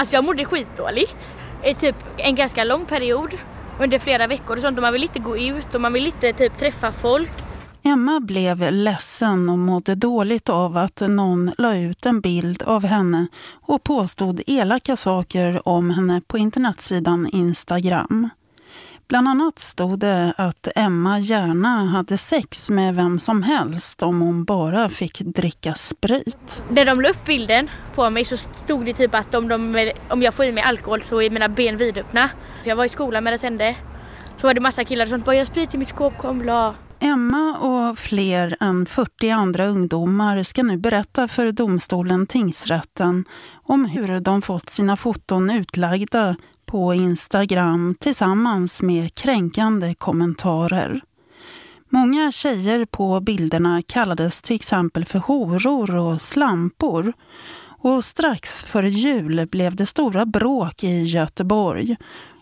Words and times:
Alltså 0.00 0.16
jag 0.16 0.24
mådde 0.24 0.44
skitdåligt. 0.44 1.30
I 1.64 1.74
typ 1.74 1.96
en 2.16 2.34
ganska 2.34 2.64
lång 2.64 2.86
period. 2.86 3.38
Under 3.80 3.98
flera 3.98 4.26
veckor 4.26 4.56
och 4.56 4.62
sånt. 4.62 4.78
Och 4.78 4.82
man 4.82 4.92
vill 4.92 5.02
inte 5.02 5.18
gå 5.18 5.38
ut 5.38 5.74
och 5.74 5.80
man 5.80 5.92
vill 5.92 6.06
inte 6.06 6.32
typ 6.32 6.58
träffa 6.58 6.92
folk. 6.92 7.32
Emma 7.82 8.20
blev 8.20 8.72
ledsen 8.72 9.48
och 9.48 9.58
mådde 9.58 9.94
dåligt 9.94 10.48
av 10.48 10.76
att 10.76 11.00
någon 11.00 11.52
la 11.58 11.76
ut 11.76 12.06
en 12.06 12.20
bild 12.20 12.62
av 12.62 12.84
henne 12.84 13.26
och 13.66 13.84
påstod 13.84 14.40
elaka 14.46 14.96
saker 14.96 15.68
om 15.68 15.90
henne 15.90 16.20
på 16.26 16.38
internetsidan 16.38 17.26
Instagram. 17.32 18.29
Bland 19.10 19.28
annat 19.28 19.58
stod 19.58 19.98
det 19.98 20.34
att 20.36 20.68
Emma 20.74 21.18
gärna 21.18 21.84
hade 21.84 22.16
sex 22.16 22.70
med 22.70 22.94
vem 22.94 23.18
som 23.18 23.42
helst 23.42 24.02
om 24.02 24.20
hon 24.20 24.44
bara 24.44 24.88
fick 24.88 25.20
dricka 25.20 25.74
sprit. 25.74 26.62
När 26.68 26.84
de 26.84 27.00
la 27.00 27.08
upp 27.08 27.24
bilden 27.26 27.70
på 27.94 28.10
mig 28.10 28.24
så 28.24 28.36
stod 28.36 28.84
det 28.84 28.94
typ 28.94 29.14
att 29.14 29.34
om, 29.34 29.48
de, 29.48 29.92
om 30.08 30.22
jag 30.22 30.34
får 30.34 30.44
i 30.44 30.52
mig 30.52 30.62
alkohol 30.62 31.02
så 31.02 31.22
är 31.22 31.30
mina 31.30 31.48
ben 31.48 31.76
vidöppna. 31.76 32.30
För 32.62 32.68
jag 32.68 32.76
var 32.76 32.84
i 32.84 32.88
skolan 32.88 33.24
med 33.24 33.32
det 33.32 33.38
sände. 33.38 33.76
Så 34.36 34.46
var 34.46 34.54
det 34.54 34.60
massa 34.60 34.84
killar 34.84 35.06
som 35.06 35.20
bara, 35.20 35.36
jag 35.36 35.46
sprit 35.46 35.74
i 35.74 35.78
mitt 35.78 35.88
skåp, 35.88 36.18
kom 36.18 36.38
bla. 36.38 36.74
Emma 37.10 37.58
och 37.58 37.98
fler 37.98 38.56
än 38.60 38.86
40 38.86 39.30
andra 39.30 39.66
ungdomar 39.66 40.42
ska 40.42 40.62
nu 40.62 40.76
berätta 40.76 41.28
för 41.28 41.52
domstolen 41.52 42.26
tingsrätten 42.26 43.24
om 43.52 43.84
hur 43.84 44.20
de 44.20 44.42
fått 44.42 44.70
sina 44.70 44.96
foton 44.96 45.50
utlagda 45.50 46.36
på 46.66 46.94
Instagram 46.94 47.94
tillsammans 48.00 48.82
med 48.82 49.14
kränkande 49.14 49.94
kommentarer. 49.94 51.00
Många 51.88 52.32
tjejer 52.32 52.84
på 52.84 53.20
bilderna 53.20 53.82
kallades 53.86 54.42
till 54.42 54.56
exempel 54.56 55.04
för 55.04 55.18
horor 55.18 55.94
och 55.94 56.22
slampor. 56.22 57.12
Och 57.82 58.04
strax 58.04 58.64
före 58.64 58.88
jul 58.88 59.46
blev 59.46 59.76
det 59.76 59.86
stora 59.86 60.26
bråk 60.26 60.84
i 60.84 61.02
Göteborg. 61.02 61.96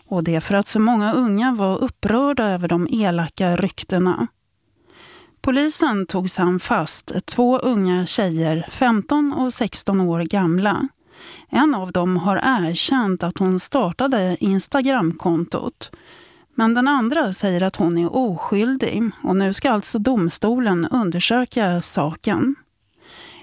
Och 0.07 0.23
det 0.23 0.41
för 0.41 0.55
att 0.55 0.67
så 0.67 0.79
många 0.79 1.13
unga 1.13 1.55
var 1.55 1.77
upprörda 1.77 2.43
över 2.43 2.67
de 2.67 2.87
elaka 2.91 3.55
ryktena. 3.55 4.27
Polisen 5.49 6.05
tog 6.05 6.29
han 6.37 6.59
fast 6.59 7.25
två 7.25 7.59
unga 7.59 8.05
tjejer, 8.05 8.67
15 8.69 9.33
och 9.33 9.53
16 9.53 10.01
år 10.01 10.19
gamla. 10.19 10.87
En 11.49 11.75
av 11.75 11.91
dem 11.91 12.17
har 12.17 12.37
erkänt 12.43 13.23
att 13.23 13.39
hon 13.39 13.59
startade 13.59 14.37
Instagramkontot. 14.39 15.91
Men 16.55 16.73
den 16.73 16.87
andra 16.87 17.33
säger 17.33 17.61
att 17.61 17.75
hon 17.75 17.97
är 17.97 18.15
oskyldig 18.15 19.11
och 19.23 19.35
nu 19.35 19.53
ska 19.53 19.71
alltså 19.71 19.99
domstolen 19.99 20.85
undersöka 20.85 21.81
saken. 21.81 22.55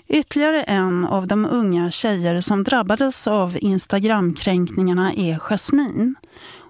Ytterligare 0.07 0.63
en 0.63 1.05
av 1.05 1.27
de 1.27 1.47
unga 1.47 1.91
tjejer 1.91 2.41
som 2.41 2.65
drabbades 2.65 3.27
av 3.27 3.57
Instagramkränkningarna 3.61 5.13
är 5.13 5.39
Jasmin. 5.39 6.15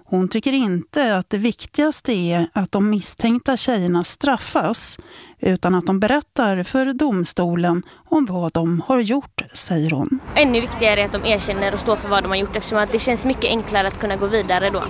Hon 0.09 0.27
tycker 0.27 0.53
inte 0.53 1.17
att 1.17 1.29
det 1.29 1.37
viktigaste 1.37 2.11
är 2.13 2.47
att 2.53 2.71
de 2.71 2.89
misstänkta 2.89 3.57
tjejerna 3.57 4.03
straffas 4.03 4.97
utan 5.39 5.75
att 5.75 5.85
de 5.85 5.99
berättar 5.99 6.63
för 6.63 6.93
domstolen 6.93 7.83
om 8.09 8.25
vad 8.25 8.53
de 8.53 8.81
har 8.87 8.99
gjort, 8.99 9.41
säger 9.53 9.89
hon. 9.89 10.19
Ännu 10.35 10.61
viktigare 10.61 11.01
är 11.01 11.05
att 11.05 11.11
de 11.11 11.25
erkänner 11.25 11.73
och 11.73 11.79
står 11.79 11.95
för 11.95 12.09
vad 12.09 12.23
de 12.23 12.27
har 12.27 12.35
gjort 12.35 12.55
eftersom 12.55 12.77
att 12.77 12.91
det 12.91 12.99
känns 12.99 13.25
mycket 13.25 13.45
enklare 13.45 13.87
att 13.87 13.99
kunna 13.99 14.15
gå 14.15 14.27
vidare 14.27 14.69
då. 14.69 14.83